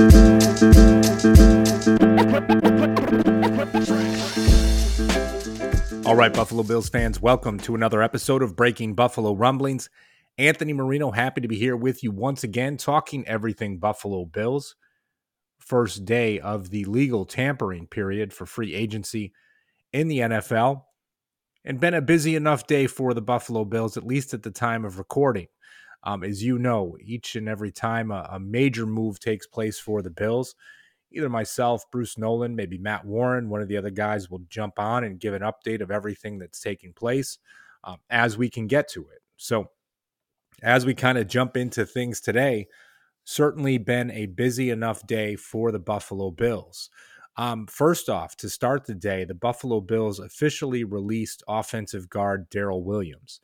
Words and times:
All 0.00 0.06
right, 6.16 6.32
Buffalo 6.32 6.62
Bills 6.62 6.88
fans, 6.88 7.20
welcome 7.20 7.58
to 7.58 7.74
another 7.74 8.02
episode 8.02 8.42
of 8.42 8.56
Breaking 8.56 8.94
Buffalo 8.94 9.34
Rumblings. 9.34 9.90
Anthony 10.38 10.72
Marino, 10.72 11.10
happy 11.10 11.42
to 11.42 11.48
be 11.48 11.58
here 11.58 11.76
with 11.76 12.02
you 12.02 12.12
once 12.12 12.42
again, 12.42 12.78
talking 12.78 13.28
everything 13.28 13.78
Buffalo 13.78 14.24
Bills. 14.24 14.74
First 15.58 16.06
day 16.06 16.40
of 16.40 16.70
the 16.70 16.86
legal 16.86 17.26
tampering 17.26 17.86
period 17.86 18.32
for 18.32 18.46
free 18.46 18.74
agency 18.74 19.34
in 19.92 20.08
the 20.08 20.20
NFL, 20.20 20.84
and 21.62 21.78
been 21.78 21.92
a 21.92 22.00
busy 22.00 22.36
enough 22.36 22.66
day 22.66 22.86
for 22.86 23.12
the 23.12 23.20
Buffalo 23.20 23.66
Bills, 23.66 23.98
at 23.98 24.06
least 24.06 24.32
at 24.32 24.44
the 24.44 24.50
time 24.50 24.86
of 24.86 24.96
recording. 24.96 25.48
Um, 26.02 26.24
as 26.24 26.42
you 26.42 26.58
know, 26.58 26.96
each 27.00 27.36
and 27.36 27.48
every 27.48 27.70
time 27.70 28.10
a, 28.10 28.28
a 28.32 28.40
major 28.40 28.86
move 28.86 29.20
takes 29.20 29.46
place 29.46 29.78
for 29.78 30.02
the 30.02 30.10
Bills, 30.10 30.54
either 31.12 31.28
myself, 31.28 31.84
Bruce 31.90 32.16
Nolan, 32.16 32.56
maybe 32.56 32.78
Matt 32.78 33.04
Warren, 33.04 33.48
one 33.48 33.60
of 33.60 33.68
the 33.68 33.76
other 33.76 33.90
guys 33.90 34.30
will 34.30 34.42
jump 34.48 34.78
on 34.78 35.04
and 35.04 35.20
give 35.20 35.34
an 35.34 35.42
update 35.42 35.80
of 35.80 35.90
everything 35.90 36.38
that's 36.38 36.60
taking 36.60 36.92
place 36.92 37.38
um, 37.84 37.98
as 38.08 38.38
we 38.38 38.48
can 38.48 38.66
get 38.66 38.88
to 38.90 39.00
it. 39.02 39.22
So, 39.36 39.70
as 40.62 40.84
we 40.84 40.94
kind 40.94 41.16
of 41.16 41.26
jump 41.26 41.56
into 41.56 41.86
things 41.86 42.20
today, 42.20 42.68
certainly 43.24 43.78
been 43.78 44.10
a 44.10 44.26
busy 44.26 44.70
enough 44.70 45.06
day 45.06 45.36
for 45.36 45.72
the 45.72 45.78
Buffalo 45.78 46.30
Bills. 46.30 46.90
Um, 47.36 47.66
first 47.66 48.10
off, 48.10 48.36
to 48.38 48.50
start 48.50 48.84
the 48.84 48.94
day, 48.94 49.24
the 49.24 49.34
Buffalo 49.34 49.80
Bills 49.80 50.18
officially 50.18 50.84
released 50.84 51.42
offensive 51.48 52.10
guard 52.10 52.50
Daryl 52.50 52.82
Williams 52.82 53.40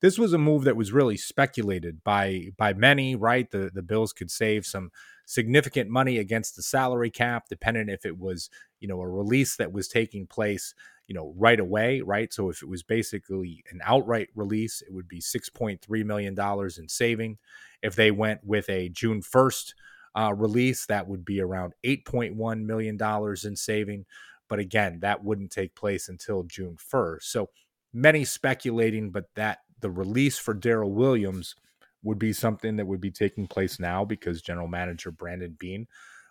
this 0.00 0.18
was 0.18 0.32
a 0.32 0.38
move 0.38 0.64
that 0.64 0.76
was 0.76 0.92
really 0.92 1.16
speculated 1.16 2.04
by 2.04 2.50
by 2.56 2.74
many. 2.74 3.16
Right, 3.16 3.50
the 3.50 3.70
the 3.72 3.82
Bills 3.82 4.12
could 4.12 4.30
save 4.30 4.66
some 4.66 4.90
significant 5.24 5.90
money 5.90 6.18
against 6.18 6.56
the 6.56 6.62
salary 6.62 7.10
cap, 7.10 7.44
depending 7.48 7.88
if 7.88 8.04
it 8.04 8.18
was 8.18 8.50
you 8.80 8.88
know 8.88 9.00
a 9.00 9.08
release 9.08 9.56
that 9.56 9.72
was 9.72 9.88
taking 9.88 10.26
place 10.26 10.74
you 11.08 11.14
know 11.14 11.32
right 11.36 11.60
away. 11.60 12.00
Right, 12.02 12.32
so 12.32 12.50
if 12.50 12.62
it 12.62 12.68
was 12.68 12.82
basically 12.82 13.64
an 13.70 13.80
outright 13.84 14.28
release, 14.34 14.82
it 14.82 14.92
would 14.92 15.08
be 15.08 15.20
six 15.20 15.48
point 15.48 15.80
three 15.80 16.04
million 16.04 16.34
dollars 16.34 16.78
in 16.78 16.88
saving. 16.88 17.38
If 17.82 17.94
they 17.94 18.10
went 18.10 18.44
with 18.44 18.68
a 18.68 18.88
June 18.88 19.22
first. 19.22 19.74
Uh, 20.18 20.32
release 20.32 20.86
that 20.86 21.06
would 21.06 21.26
be 21.26 21.42
around 21.42 21.74
$8.1 21.84 22.64
million 22.64 22.98
in 23.44 23.54
saving. 23.54 24.06
But 24.48 24.58
again, 24.58 25.00
that 25.00 25.22
wouldn't 25.22 25.50
take 25.50 25.74
place 25.74 26.08
until 26.08 26.44
June 26.44 26.78
1st. 26.90 27.22
So 27.22 27.50
many 27.92 28.24
speculating, 28.24 29.10
but 29.10 29.26
that 29.34 29.58
the 29.86 29.90
release 29.92 30.36
for 30.36 30.52
Daryl 30.52 30.90
Williams 30.90 31.54
would 32.02 32.18
be 32.18 32.32
something 32.32 32.74
that 32.74 32.88
would 32.88 33.00
be 33.00 33.12
taking 33.12 33.46
place 33.46 33.78
now 33.78 34.04
because 34.04 34.42
general 34.42 34.66
manager 34.66 35.12
Brandon 35.12 35.54
Beane 35.56 35.86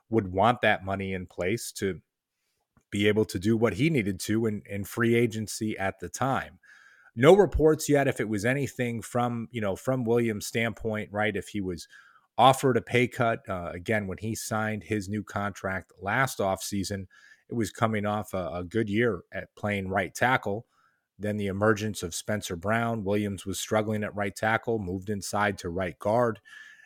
would 0.10 0.34
want 0.34 0.60
that 0.60 0.84
money 0.84 1.14
in 1.14 1.26
place 1.26 1.72
to 1.78 2.02
be 2.92 3.08
able 3.08 3.24
to 3.24 3.40
do 3.40 3.56
what 3.56 3.76
he 3.76 3.90
needed 3.90 4.20
to 4.20 4.46
in, 4.46 4.62
in 4.70 4.84
free 4.84 5.16
agency 5.16 5.78
at 5.78 6.02
the 6.02 6.10
time. 6.10 6.60
No 7.16 7.34
reports 7.34 7.88
yet 7.88 8.10
if 8.10 8.20
it 8.20 8.28
was 8.28 8.44
anything 8.44 9.02
from, 9.02 9.48
you 9.52 9.62
know, 9.62 9.78
from 9.78 10.04
Williams' 10.04 10.48
standpoint, 10.48 11.08
right? 11.14 11.34
If 11.34 11.48
he 11.48 11.62
was 11.62 11.88
offered 12.38 12.76
a 12.76 12.82
pay 12.82 13.08
cut, 13.08 13.40
uh, 13.48 13.72
again, 13.74 14.06
when 14.06 14.18
he 14.18 14.36
signed 14.36 14.84
his 14.84 15.08
new 15.08 15.24
contract 15.24 15.94
last 16.02 16.40
offseason, 16.40 17.06
it 17.50 17.56
was 17.56 17.72
coming 17.72 18.06
off 18.06 18.34
a, 18.34 18.50
a 18.56 18.64
good 18.66 18.90
year 18.90 19.22
at 19.32 19.56
playing 19.56 19.88
right 19.88 20.14
tackle. 20.14 20.66
Then 21.18 21.38
the 21.38 21.48
emergence 21.48 22.04
of 22.04 22.14
Spencer 22.14 22.56
Brown. 22.56 23.04
Williams 23.04 23.46
was 23.46 23.60
struggling 23.60 24.04
at 24.04 24.16
right 24.16 24.36
tackle, 24.36 24.80
moved 24.80 25.10
inside 25.10 25.58
to 25.60 25.70
right 25.70 25.98
guard, 25.98 26.40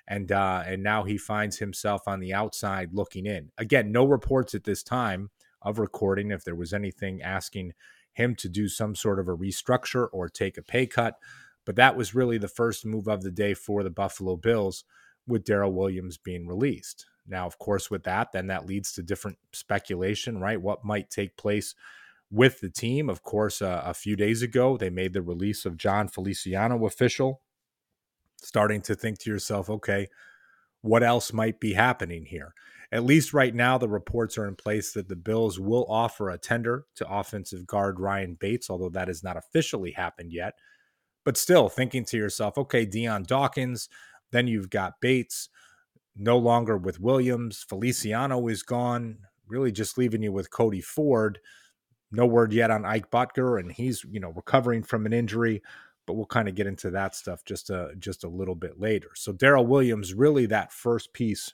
and 0.08 0.31
uh, 0.31 0.63
and 0.66 0.83
now 0.83 1.03
he 1.03 1.17
finds 1.17 1.58
himself 1.58 2.08
on 2.08 2.19
the 2.19 2.33
outside 2.33 2.94
looking 2.94 3.25
in. 3.25 3.52
Again, 3.57 3.91
no 3.91 4.05
reports 4.05 4.53
at 4.53 4.63
this 4.63 4.83
time 4.83 5.31
of 5.61 5.80
recording 5.80 6.31
if 6.31 6.44
there 6.44 6.55
was 6.55 6.73
anything 6.73 7.22
asking 7.22 7.73
him 8.13 8.35
to 8.35 8.50
do 8.50 8.67
some 8.67 8.95
sort 8.95 9.19
of 9.19 9.27
a 9.27 9.35
restructure 9.35 10.07
or 10.11 10.29
take 10.29 10.57
a 10.57 10.61
pay 10.61 10.85
cut. 10.85 11.17
But 11.66 11.75
that 11.75 11.96
was 11.96 12.16
really 12.16 12.38
the 12.38 12.47
first 12.47 12.85
move 12.85 13.07
of 13.07 13.22
the 13.22 13.31
day 13.31 13.53
for 13.53 13.84
the 13.84 13.90
Buffalo 13.90 14.35
Bills 14.35 14.84
with 15.28 15.44
Daryl 15.44 15.73
Williams 15.73 16.17
being 16.17 16.47
released. 16.47 17.06
Now, 17.28 17.46
of 17.46 17.59
course, 17.59 17.91
with 17.91 18.03
that, 18.03 18.31
then 18.31 18.47
that 18.47 18.66
leads 18.66 18.91
to 18.94 19.03
different 19.03 19.38
speculation, 19.53 20.40
right? 20.40 20.59
What 20.59 20.84
might 20.84 21.09
take 21.09 21.38
place 21.38 21.75
with 22.31 22.59
the 22.59 22.69
team. 22.69 23.09
Of 23.09 23.23
course, 23.23 23.62
uh, 23.62 23.81
a 23.85 23.94
few 23.94 24.16
days 24.16 24.41
ago, 24.41 24.78
they 24.78 24.90
made 24.90 25.13
the 25.13 25.22
release 25.22 25.66
of 25.66 25.78
Jon 25.78 26.07
Feliciano 26.07 26.85
official. 26.85 27.41
Starting 28.41 28.81
to 28.81 28.95
think 28.95 29.19
to 29.19 29.29
yourself, 29.29 29.69
okay, 29.69 30.07
what 30.81 31.03
else 31.03 31.34
might 31.34 31.59
be 31.59 31.73
happening 31.73 32.25
here? 32.25 32.53
At 32.91 33.03
least 33.03 33.34
right 33.34 33.53
now, 33.53 33.78
the 33.78 33.90
reports 33.90 34.38
are 34.38 34.47
in 34.47 34.56
place 34.56 34.94
that 34.94 35.09
the 35.09 35.16
Bills 35.16 35.59
will 35.59 35.85
offer 35.90 36.29
a 36.29 36.38
tender 36.38 36.85
to 36.95 37.09
offensive 37.09 37.67
guard 37.67 38.00
Ryan 38.00 38.35
Bates, 38.40 38.69
although 38.69 38.90
that 38.90 39.09
has 39.09 39.23
not 39.23 39.38
officially 39.38 39.91
happened 39.91 40.31
yet. 40.31 40.53
But 41.25 41.38
still, 41.38 41.69
thinking 41.69 42.06
to 42.06 42.17
yourself, 42.17 42.57
okay, 42.57 42.85
Dion 42.85 43.23
Dawkins, 43.23 43.90
then 44.31 44.47
you've 44.47 44.69
got 44.69 45.01
Bates, 45.01 45.50
no 46.16 46.38
longer 46.38 46.78
with 46.78 47.00
Williams. 47.00 47.63
Feliciano 47.67 48.47
is 48.47 48.63
gone, 48.63 49.19
really 49.47 49.72
just 49.72 49.97
leaving 49.97 50.23
you 50.23 50.31
with 50.31 50.50
Cody 50.50 50.81
Ford 50.81 51.40
no 52.12 52.25
word 52.25 52.53
yet 52.53 52.72
on 52.72 52.86
Ike 52.86 53.12
Boettger, 53.12 53.59
and 53.59 53.72
he's 53.72 54.03
you 54.09 54.20
know 54.20 54.31
recovering 54.36 54.84
from 54.84 55.06
an 55.06 55.14
injury, 55.14 55.62
but 56.08 56.14
we'll 56.14 56.25
kind 56.25 56.47
of 56.47 56.56
get 56.56 56.68
into 56.68 56.90
that 56.92 57.16
stuff 57.16 57.44
just 57.46 57.70
a 57.70 57.94
just 58.00 58.24
a 58.24 58.30
little 58.30 58.56
bit 58.56 58.80
later. 58.80 59.09
So 59.16 59.31
Daryl 59.31 59.68
Williams 59.68 60.14
really 60.14 60.46
that 60.47 60.74
first 60.74 61.14
piece 61.14 61.53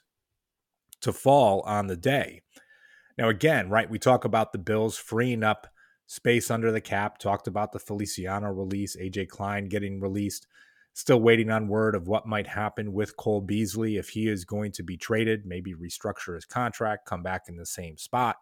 to 1.02 1.12
fall 1.12 1.60
on 1.62 1.86
the 1.86 1.96
day. 1.96 2.42
Now 3.18 3.28
again, 3.28 3.68
right, 3.70 3.88
we 3.88 3.98
talk 3.98 4.24
about 4.24 4.52
the 4.52 4.58
Bills 4.58 4.96
freeing 4.96 5.42
up 5.42 5.66
space 6.06 6.50
under 6.50 6.72
the 6.72 6.80
cap. 6.80 7.18
Talked 7.18 7.48
about 7.48 7.72
the 7.72 7.78
Feliciano 7.78 8.50
release, 8.50 8.96
AJ 8.96 9.28
Klein 9.28 9.68
getting 9.68 10.00
released. 10.00 10.46
Still 10.94 11.20
waiting 11.20 11.50
on 11.50 11.68
word 11.68 11.94
of 11.94 12.08
what 12.08 12.26
might 12.26 12.46
happen 12.46 12.94
with 12.94 13.18
Cole 13.18 13.42
Beasley 13.42 13.98
if 13.98 14.08
he 14.08 14.28
is 14.28 14.46
going 14.46 14.72
to 14.72 14.82
be 14.82 14.96
traded, 14.96 15.44
maybe 15.44 15.74
restructure 15.74 16.34
his 16.34 16.46
contract, 16.46 17.04
come 17.04 17.22
back 17.22 17.50
in 17.50 17.56
the 17.56 17.66
same 17.66 17.98
spot. 17.98 18.36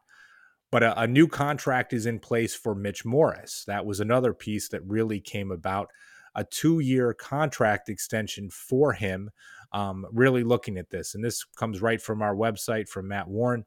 But 0.74 0.82
a, 0.82 1.02
a, 1.02 1.06
new 1.06 1.28
contract 1.28 1.92
is 1.92 2.04
in 2.04 2.18
place 2.18 2.52
for 2.52 2.74
Mitch 2.74 3.04
Morse. 3.04 3.62
That 3.68 3.86
was 3.86 4.00
another 4.00 4.34
piece 4.34 4.68
that 4.70 4.84
really 4.84 5.20
came 5.20 5.52
about. 5.52 5.88
A 6.34 6.42
two 6.42 6.80
year 6.80 7.14
contract 7.14 7.88
extension 7.88 8.50
for 8.50 8.92
him. 8.92 9.30
Um, 9.70 10.04
really 10.10 10.42
looking 10.42 10.76
at 10.76 10.90
this. 10.90 11.14
And 11.14 11.24
this 11.24 11.44
comes 11.44 11.80
right 11.80 12.02
from 12.02 12.22
our 12.22 12.34
website 12.34 12.88
from 12.88 13.06
Matt 13.06 13.28
Warren. 13.28 13.66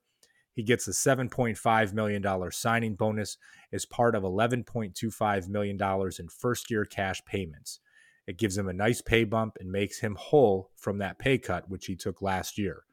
He 0.52 0.64
gets 0.64 0.86
a 0.90 0.92
$7.5 0.92 1.94
million 1.94 2.52
signing 2.52 2.96
bonus 2.96 3.38
as 3.72 3.86
part 3.86 4.14
of 4.14 4.24
$11.25 4.24 5.48
million 5.48 5.80
in 6.20 6.28
first 6.28 6.70
year 6.70 6.84
cash 6.84 7.24
payments. 7.24 7.80
It 8.28 8.38
gives 8.38 8.58
him 8.58 8.68
a 8.68 8.74
nice 8.74 9.02
pay 9.02 9.24
bump 9.24 9.56
and 9.62 9.72
makes 9.72 10.00
him 10.00 10.18
whole 10.20 10.72
from 10.76 10.98
that 10.98 11.20
pay 11.20 11.38
cut, 11.38 11.70
which 11.70 11.86
he 11.86 11.96
took 11.96 12.22
last 12.22 12.58
year. 12.58 12.84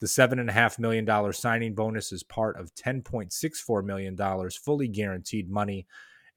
The 0.00 0.06
$7.5 0.06 0.78
million 0.78 1.32
signing 1.32 1.74
bonus 1.74 2.10
is 2.10 2.22
part 2.22 2.58
of 2.58 2.74
$10.64 2.74 3.84
million 3.84 4.16
fully 4.50 4.88
guaranteed 4.88 5.50
money 5.50 5.86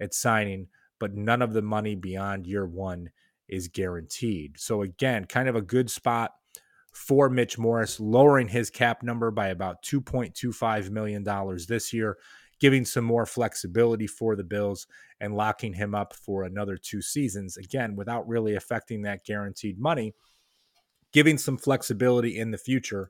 at 0.01 0.13
signing, 0.13 0.67
but 0.99 1.15
none 1.15 1.41
of 1.41 1.53
the 1.53 1.61
money 1.61 1.95
beyond 1.95 2.45
year 2.45 2.65
one 2.65 3.09
is 3.47 3.69
guaranteed. 3.69 4.59
So, 4.59 4.81
again, 4.81 5.25
kind 5.25 5.47
of 5.47 5.55
a 5.55 5.61
good 5.61 5.89
spot 5.89 6.31
for 6.93 7.29
Mitch 7.29 7.57
Morse, 7.57 7.99
lowering 7.99 8.49
his 8.49 8.69
cap 8.69 9.01
number 9.01 9.31
by 9.31 9.47
about 9.47 9.81
$2.25 9.83 10.89
million 10.89 11.23
this 11.67 11.93
year, 11.93 12.17
giving 12.59 12.85
some 12.85 13.05
more 13.05 13.25
flexibility 13.25 14.07
for 14.07 14.35
the 14.35 14.43
Bills 14.43 14.87
and 15.19 15.35
locking 15.35 15.73
him 15.73 15.95
up 15.95 16.13
for 16.13 16.43
another 16.43 16.77
two 16.77 17.01
seasons, 17.01 17.57
again, 17.57 17.95
without 17.95 18.27
really 18.27 18.55
affecting 18.55 19.03
that 19.03 19.23
guaranteed 19.25 19.79
money, 19.79 20.13
giving 21.13 21.37
some 21.37 21.57
flexibility 21.57 22.37
in 22.37 22.51
the 22.51 22.57
future 22.57 23.09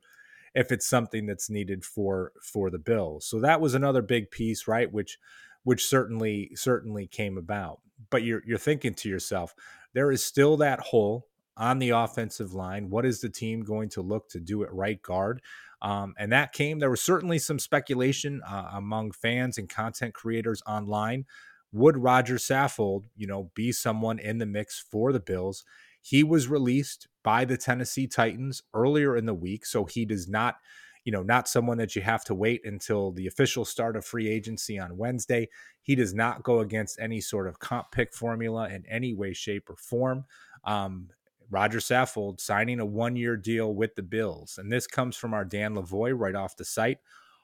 if 0.55 0.71
it's 0.71 0.87
something 0.87 1.25
that's 1.25 1.49
needed 1.49 1.83
for 1.83 2.31
for 2.41 2.69
the 2.69 2.79
Bills. 2.79 3.25
So 3.25 3.39
that 3.39 3.61
was 3.61 3.73
another 3.73 4.01
big 4.01 4.31
piece, 4.31 4.67
right? 4.67 4.91
Which 4.91 5.17
which 5.63 5.85
certainly 5.85 6.51
certainly 6.55 7.07
came 7.07 7.37
about. 7.37 7.79
But 8.09 8.23
you're 8.23 8.41
you're 8.45 8.57
thinking 8.57 8.93
to 8.95 9.09
yourself, 9.09 9.55
there 9.93 10.11
is 10.11 10.23
still 10.23 10.57
that 10.57 10.79
hole 10.79 11.27
on 11.55 11.79
the 11.79 11.91
offensive 11.91 12.53
line. 12.53 12.89
What 12.89 13.05
is 13.05 13.21
the 13.21 13.29
team 13.29 13.63
going 13.63 13.89
to 13.89 14.01
look 14.01 14.29
to 14.29 14.39
do 14.39 14.63
at 14.63 14.73
right 14.73 15.01
guard? 15.01 15.41
Um, 15.81 16.13
and 16.17 16.31
that 16.31 16.53
came. 16.53 16.79
There 16.79 16.89
was 16.89 17.01
certainly 17.01 17.39
some 17.39 17.59
speculation 17.59 18.41
uh, 18.47 18.69
among 18.73 19.11
fans 19.11 19.57
and 19.57 19.69
content 19.69 20.13
creators 20.13 20.63
online. 20.65 21.25
Would 21.73 21.97
Roger 21.97 22.35
Saffold, 22.35 23.05
you 23.15 23.27
know, 23.27 23.51
be 23.55 23.71
someone 23.71 24.19
in 24.19 24.37
the 24.37 24.45
mix 24.45 24.79
for 24.79 25.11
the 25.11 25.19
Bills? 25.19 25.65
He 26.01 26.23
was 26.23 26.47
released 26.47 27.07
by 27.23 27.45
the 27.45 27.57
Tennessee 27.57 28.07
Titans 28.07 28.61
earlier 28.73 29.17
in 29.17 29.25
the 29.25 29.33
week, 29.33 29.65
so 29.65 29.85
he 29.85 30.05
does 30.05 30.27
not, 30.27 30.57
you 31.03 31.11
know, 31.11 31.23
not 31.23 31.47
someone 31.47 31.77
that 31.79 31.95
you 31.95 32.01
have 32.03 32.23
to 32.25 32.35
wait 32.35 32.61
until 32.63 33.11
the 33.11 33.25
official 33.25 33.65
start 33.65 33.95
of 33.95 34.05
free 34.05 34.29
agency 34.29 34.77
on 34.77 34.97
Wednesday. 34.97 35.49
He 35.81 35.95
does 35.95 36.13
not 36.13 36.43
go 36.43 36.59
against 36.59 36.99
any 36.99 37.19
sort 37.19 37.47
of 37.47 37.59
comp 37.59 37.91
pick 37.91 38.13
formula 38.13 38.69
in 38.69 38.85
any 38.87 39.13
way, 39.13 39.33
shape, 39.33 39.69
or 39.69 39.75
form. 39.75 40.25
Um, 40.63 41.09
Roger 41.49 41.79
Saffold 41.79 42.39
signing 42.39 42.79
a 42.79 42.85
one 42.85 43.15
year 43.15 43.37
deal 43.37 43.73
with 43.73 43.95
the 43.95 44.03
Bills. 44.03 44.57
And 44.57 44.71
this 44.71 44.87
comes 44.87 45.15
from 45.15 45.33
our 45.33 45.45
Dan 45.45 45.75
Lavoie 45.75 46.17
right 46.17 46.35
off 46.35 46.57
the 46.57 46.65
site. 46.65 46.99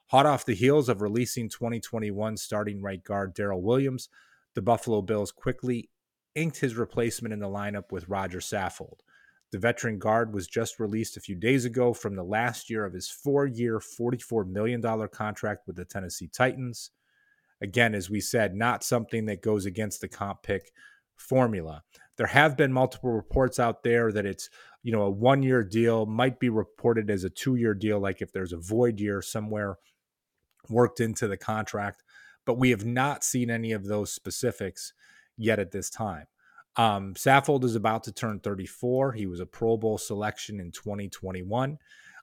Hot 0.09 0.25
off 0.25 0.43
the 0.43 0.55
heels 0.55 0.89
of 0.89 1.03
releasing 1.03 1.49
2021 1.49 2.35
starting 2.35 2.81
right 2.81 3.03
guard 3.03 3.35
Daryl 3.35 3.61
Williams, 3.61 4.09
the 4.55 4.61
Buffalo 4.61 5.03
Bills 5.03 5.31
quickly 5.31 5.91
inked 6.33 6.57
his 6.57 6.73
replacement 6.73 7.31
in 7.31 7.39
the 7.39 7.47
lineup 7.47 7.91
with 7.91 8.09
Roger 8.09 8.39
Saffold. 8.39 9.01
The 9.51 9.59
veteran 9.59 9.99
guard 9.99 10.33
was 10.33 10.47
just 10.47 10.79
released 10.79 11.15
a 11.15 11.21
few 11.21 11.35
days 11.35 11.63
ago 11.63 11.93
from 11.93 12.15
the 12.15 12.23
last 12.23 12.71
year 12.71 12.85
of 12.85 12.93
his 12.93 13.07
four 13.07 13.45
year, 13.45 13.79
$44 13.79 14.47
million 14.47 14.81
contract 15.09 15.67
with 15.67 15.75
the 15.75 15.85
Tennessee 15.85 16.27
Titans. 16.27 16.89
Again, 17.61 17.93
as 17.93 18.09
we 18.09 18.19
said, 18.19 18.55
not 18.55 18.83
something 18.83 19.27
that 19.27 19.43
goes 19.43 19.67
against 19.67 20.01
the 20.01 20.07
comp 20.07 20.41
pick 20.41 20.71
formula. 21.17 21.83
There 22.17 22.25
have 22.25 22.57
been 22.57 22.73
multiple 22.73 23.11
reports 23.11 23.59
out 23.59 23.83
there 23.83 24.11
that 24.11 24.25
it's, 24.25 24.49
you 24.81 24.91
know, 24.91 25.03
a 25.03 25.09
one 25.11 25.43
year 25.43 25.63
deal 25.63 26.07
might 26.07 26.39
be 26.39 26.49
reported 26.49 27.11
as 27.11 27.25
a 27.25 27.29
two 27.29 27.57
year 27.57 27.75
deal, 27.75 27.99
like 27.99 28.23
if 28.23 28.31
there's 28.31 28.53
a 28.53 28.57
void 28.57 28.99
year 28.99 29.21
somewhere 29.21 29.77
worked 30.69 30.99
into 30.99 31.27
the 31.27 31.37
contract. 31.37 32.03
But 32.45 32.57
we 32.57 32.69
have 32.71 32.85
not 32.85 33.23
seen 33.23 33.49
any 33.49 33.71
of 33.71 33.85
those 33.85 34.11
specifics 34.11 34.93
yet 35.37 35.59
at 35.59 35.71
this 35.71 35.89
time. 35.89 36.25
Um, 36.75 37.13
Saffold 37.13 37.63
is 37.63 37.75
about 37.75 38.03
to 38.03 38.11
turn 38.11 38.39
34. 38.39 39.13
He 39.13 39.25
was 39.25 39.39
a 39.39 39.45
Pro 39.45 39.77
Bowl 39.77 39.97
selection 39.97 40.59
in 40.59 40.71
2021. 40.71 41.77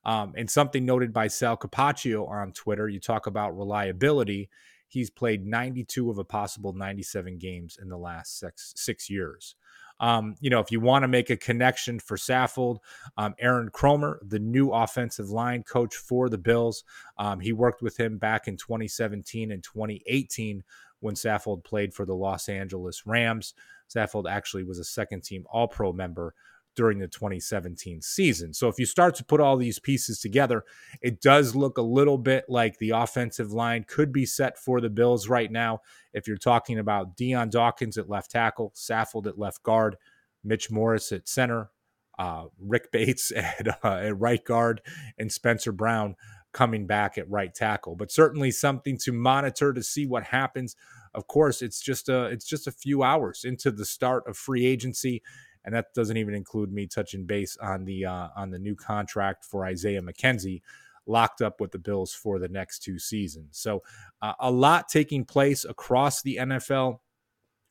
Um, 0.05 0.33
and 0.37 0.49
something 0.49 0.87
noted 0.87 1.13
by 1.13 1.27
Sal 1.27 1.57
Capaccio 1.57 2.29
on 2.29 2.53
Twitter, 2.53 2.89
you 2.89 3.01
talk 3.01 3.27
about 3.27 3.57
reliability. 3.57 4.49
He's 4.89 5.11
played 5.11 5.45
92 5.45 6.09
of 6.09 6.19
a 6.19 6.25
possible 6.25 6.73
97 6.73 7.39
games 7.39 7.77
in 7.81 7.89
the 7.89 7.99
last 7.99 8.39
six 8.39 8.73
six 8.77 9.11
years. 9.11 9.57
Um, 10.01 10.35
you 10.41 10.51
know, 10.51 10.61
if 10.61 10.71
you 10.71 10.81
want 10.81 11.05
to 11.05 11.09
make 11.09 11.31
a 11.31 11.37
connection 11.37 11.99
for 11.99 12.17
Saffold, 12.17 12.79
um, 13.17 13.35
Aaron 13.39 13.71
Kromer, 13.71 14.19
the 14.23 14.39
new 14.39 14.71
offensive 14.71 15.31
line 15.31 15.63
coach 15.63 15.97
for 15.97 16.29
the 16.29 16.39
Bills, 16.39 16.85
um, 17.19 17.41
he 17.41 17.53
worked 17.53 17.83
with 17.83 17.99
him 17.99 18.19
back 18.19 18.49
in 18.49 18.57
2017 18.57 19.51
and 19.51 19.63
2018 19.63 20.63
when 21.01 21.15
Saffold 21.15 21.65
played 21.65 21.95
for 21.95 22.05
the 22.05 22.15
Los 22.15 22.49
Angeles 22.49 23.07
Rams. 23.07 23.55
Saffold 23.95 24.31
actually 24.31 24.65
was 24.65 24.79
a 24.79 24.85
second 24.85 25.23
team 25.23 25.45
All 25.51 25.69
Pro 25.69 25.93
member 25.93 26.35
during 26.77 26.99
the 26.99 27.09
2017 27.09 28.03
season. 28.03 28.55
So 28.55 28.69
if 28.69 28.79
you 28.79 28.87
start 28.87 29.15
to 29.17 29.25
put 29.25 29.41
all 29.41 29.57
these 29.57 29.79
pieces 29.79 30.21
together, 30.21 30.65
it 31.01 31.21
does 31.21 31.57
look 31.57 31.79
a 31.79 31.83
little 31.83 32.19
bit 32.19 32.45
like 32.49 32.79
the 32.79 32.91
offensive 32.91 33.51
line 33.51 33.85
could 33.89 34.13
be 34.13 34.27
set 34.27 34.59
for 34.59 34.81
the 34.81 34.91
Bills 34.91 35.29
right 35.29 35.51
now. 35.51 35.81
If 36.13 36.29
you're 36.29 36.37
talking 36.37 36.79
about 36.79 37.17
Dion 37.17 37.51
Dawkins 37.51 37.99
at 37.99 38.09
left 38.09 38.31
tackle, 38.31 38.73
Saffold 38.77 39.27
at 39.27 39.39
left 39.39 39.63
guard, 39.63 39.97
Mitch 40.45 40.71
Morse 40.71 41.11
at 41.11 41.29
center, 41.29 41.71
uh, 42.19 42.45
Rick 42.61 42.91
Bates 42.93 43.33
at, 43.35 43.83
uh, 43.83 43.97
at 43.97 44.21
right 44.21 44.45
guard, 44.45 44.83
and 45.19 45.33
Spencer 45.33 45.73
Brown 45.73 46.15
coming 46.53 46.87
back 46.87 47.19
at 47.19 47.29
right 47.31 47.55
tackle. 47.55 47.97
But 47.97 48.11
certainly 48.11 48.51
something 48.51 48.99
to 49.05 49.13
monitor 49.13 49.73
to 49.73 49.83
see 49.83 50.07
what 50.07 50.25
happens. 50.25 50.77
Of 51.15 51.27
course, 51.27 51.63
it's 51.63 51.81
just 51.81 52.09
a 52.09 52.27
it's 52.27 52.47
just 52.47 52.67
a 52.67 52.73
few 52.73 53.03
hours 53.03 53.45
into 53.45 53.71
the 53.71 53.85
start 53.85 54.25
of 54.27 54.37
free 54.37 54.67
agency 54.67 55.23
and 55.67 55.75
that 55.75 55.93
doesn't 55.95 56.17
even 56.17 56.35
include 56.35 56.73
me 56.73 56.87
touching 56.87 57.27
base 57.27 57.57
on 57.59 57.85
the 57.85 58.07
uh, 58.07 58.29
on 58.37 58.51
the 58.51 58.59
new 58.59 58.77
contract 58.77 59.45
for 59.45 59.67
Isaiah 59.67 60.01
McKenzie 60.01 60.63
locked 61.07 61.43
up 61.43 61.61
with 61.61 61.73
the 61.73 61.79
Bills 61.79 62.15
for 62.15 62.39
the 62.39 62.49
next 62.49 62.81
two 62.81 62.99
seasons. 62.99 63.59
So 63.59 63.83
uh, 64.23 64.33
a 64.41 64.51
lot 64.51 64.89
taking 64.89 65.25
place 65.25 65.65
across 65.65 66.23
the 66.23 66.37
NFL. 66.37 67.01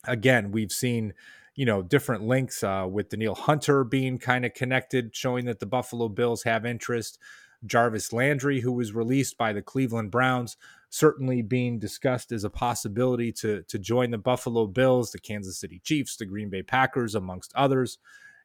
Again, 0.06 0.52
we've 0.52 0.72
seen 0.72 1.14
you 1.56 1.66
know 1.66 1.82
different 1.82 2.24
links 2.24 2.64
uh, 2.64 2.86
with 2.90 3.10
Danielle 3.10 3.34
Hunter 3.34 3.86
being 3.86 4.20
kind 4.20 4.46
of 4.46 4.54
connected, 4.54 5.16
showing 5.16 5.46
that 5.46 5.60
the 5.60 5.66
Buffalo 5.66 6.10
Bills 6.10 6.44
have 6.44 6.66
interest. 6.66 7.18
Jarvis 7.66 8.14
Landry, 8.14 8.60
who 8.60 8.74
was 8.74 8.94
released 8.94 9.38
by 9.38 9.52
the 9.52 9.62
Cleveland 9.62 10.12
Browns, 10.12 10.56
certainly 10.96 11.42
being 11.42 11.78
discussed 11.78 12.32
as 12.32 12.46
a 12.46 12.50
possibility 12.50 13.30
to, 13.30 13.62
to 13.64 13.78
join 13.78 14.12
the 14.12 14.18
Buffalo 14.18 14.66
Bills, 14.66 15.12
the 15.12 15.20
Kansas 15.20 15.60
City 15.60 15.82
Chiefs, 15.84 16.16
the 16.16 16.26
Green 16.26 16.50
Bay 16.50 16.64
Packers, 16.64 17.16
amongst 17.16 17.52
others. 17.54 17.98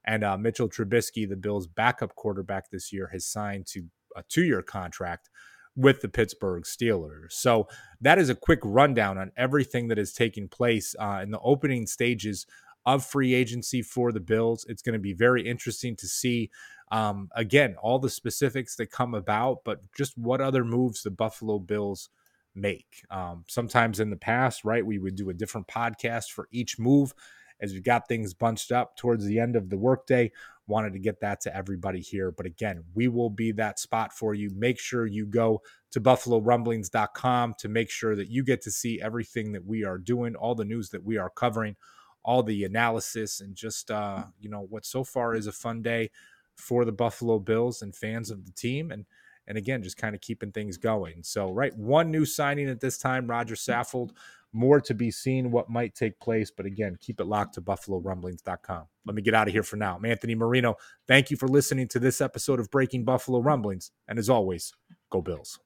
And 0.04 0.24
uh, 0.24 0.36
Mitchell 0.36 0.68
Trubisky, 0.68 1.28
the 1.28 1.36
Bills' 1.36 1.68
backup 1.68 2.16
quarterback 2.16 2.70
this 2.70 2.92
year, 2.92 3.08
has 3.12 3.24
signed 3.24 3.66
to 3.68 3.84
a 4.16 4.24
two 4.28 4.42
year 4.42 4.62
contract 4.62 5.30
with 5.76 6.00
the 6.00 6.08
Pittsburgh 6.08 6.64
Steelers. 6.64 7.30
So 7.30 7.68
that 8.00 8.18
is 8.18 8.28
a 8.28 8.34
quick 8.34 8.58
rundown 8.64 9.16
on 9.16 9.30
everything 9.36 9.86
that 9.86 9.98
is 9.98 10.12
taking 10.12 10.48
place 10.48 10.96
uh, 10.98 11.20
in 11.22 11.30
the 11.30 11.38
opening 11.40 11.86
stages 11.86 12.46
of 12.84 13.06
free 13.06 13.32
agency 13.32 13.80
for 13.80 14.10
the 14.10 14.18
Bills. 14.18 14.66
It's 14.68 14.82
going 14.82 14.94
to 14.94 14.98
be 14.98 15.12
very 15.12 15.46
interesting 15.46 15.94
to 15.96 16.08
see 16.08 16.50
um, 16.90 17.28
again, 17.36 17.76
all 17.80 18.00
the 18.00 18.10
specifics 18.10 18.74
that 18.74 18.90
come 18.90 19.14
about, 19.14 19.58
but 19.64 19.80
just 19.96 20.18
what 20.18 20.40
other 20.40 20.64
moves 20.64 21.04
the 21.04 21.10
Buffalo 21.12 21.60
Bills 21.60 22.10
make. 22.54 23.04
Um, 23.10 23.44
sometimes 23.48 24.00
in 24.00 24.10
the 24.10 24.16
past, 24.16 24.64
right, 24.64 24.84
we 24.84 24.98
would 24.98 25.16
do 25.16 25.30
a 25.30 25.34
different 25.34 25.68
podcast 25.68 26.30
for 26.30 26.48
each 26.50 26.78
move 26.78 27.14
as 27.60 27.72
we 27.72 27.80
got 27.80 28.08
things 28.08 28.34
bunched 28.34 28.72
up 28.72 28.96
towards 28.96 29.24
the 29.24 29.38
end 29.38 29.56
of 29.56 29.68
the 29.68 29.76
workday. 29.76 30.32
Wanted 30.66 30.92
to 30.94 30.98
get 30.98 31.20
that 31.20 31.40
to 31.42 31.54
everybody 31.54 32.00
here. 32.00 32.30
But 32.30 32.46
again, 32.46 32.84
we 32.94 33.08
will 33.08 33.30
be 33.30 33.52
that 33.52 33.78
spot 33.78 34.12
for 34.12 34.34
you. 34.34 34.50
Make 34.54 34.78
sure 34.78 35.06
you 35.06 35.26
go 35.26 35.62
to 35.90 36.00
buffalorumblings.com 36.00 37.54
to 37.58 37.68
make 37.68 37.90
sure 37.90 38.16
that 38.16 38.28
you 38.28 38.44
get 38.44 38.62
to 38.62 38.70
see 38.70 39.00
everything 39.00 39.52
that 39.52 39.64
we 39.64 39.84
are 39.84 39.98
doing, 39.98 40.36
all 40.36 40.54
the 40.54 40.64
news 40.64 40.90
that 40.90 41.04
we 41.04 41.18
are 41.18 41.30
covering, 41.30 41.76
all 42.22 42.42
the 42.42 42.64
analysis, 42.64 43.40
and 43.40 43.56
just, 43.56 43.90
uh, 43.90 44.24
you 44.38 44.48
know, 44.48 44.66
what 44.68 44.86
so 44.86 45.02
far 45.02 45.34
is 45.34 45.46
a 45.46 45.52
fun 45.52 45.82
day 45.82 46.10
for 46.56 46.84
the 46.84 46.92
Buffalo 46.92 47.38
Bills 47.38 47.82
and 47.82 47.96
fans 47.96 48.30
of 48.30 48.46
the 48.46 48.52
team. 48.52 48.90
And 48.90 49.06
and 49.50 49.58
again, 49.58 49.82
just 49.82 49.96
kind 49.96 50.14
of 50.14 50.20
keeping 50.20 50.52
things 50.52 50.76
going. 50.76 51.24
So, 51.24 51.50
right, 51.52 51.76
one 51.76 52.08
new 52.12 52.24
signing 52.24 52.68
at 52.68 52.80
this 52.80 52.96
time, 52.96 53.26
Roger 53.26 53.56
mm. 53.56 53.68
Saffold. 53.68 54.12
More 54.52 54.80
to 54.80 54.94
be 54.94 55.10
seen 55.10 55.50
what 55.50 55.68
might 55.68 55.94
take 55.94 56.18
place. 56.20 56.52
But 56.52 56.66
again, 56.66 56.96
keep 57.00 57.20
it 57.20 57.24
locked 57.24 57.54
to 57.54 57.60
BuffaloRumblings.com. 57.60 58.84
Let 59.06 59.14
me 59.14 59.22
get 59.22 59.34
out 59.34 59.48
of 59.48 59.52
here 59.52 59.62
for 59.62 59.76
now. 59.76 59.96
I'm 59.96 60.04
Anthony 60.04 60.36
Marino. 60.36 60.76
Thank 61.06 61.30
you 61.32 61.36
for 61.36 61.48
listening 61.48 61.88
to 61.88 61.98
this 61.98 62.20
episode 62.20 62.60
of 62.60 62.70
Breaking 62.70 63.04
Buffalo 63.04 63.40
Rumblings. 63.40 63.90
And 64.06 64.18
as 64.18 64.30
always, 64.30 64.72
go 65.10 65.20
Bills. 65.20 65.58